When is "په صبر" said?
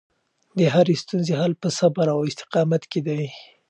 1.61-2.07